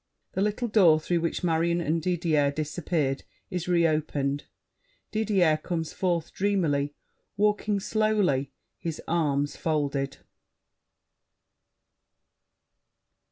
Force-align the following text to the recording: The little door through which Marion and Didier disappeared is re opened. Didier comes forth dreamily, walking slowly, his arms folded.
The 0.31 0.41
little 0.41 0.67
door 0.67 0.99
through 0.99 1.19
which 1.21 1.43
Marion 1.43 1.79
and 1.79 2.01
Didier 2.01 2.49
disappeared 2.49 3.23
is 3.51 3.67
re 3.67 3.85
opened. 3.85 4.45
Didier 5.11 5.57
comes 5.57 5.93
forth 5.93 6.33
dreamily, 6.33 6.95
walking 7.37 7.79
slowly, 7.79 8.51
his 8.79 8.99
arms 9.07 9.55
folded. 9.55 10.17